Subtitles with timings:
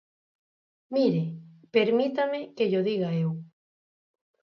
[0.95, 1.23] Mire,
[1.75, 3.31] permítame que llo diga eu.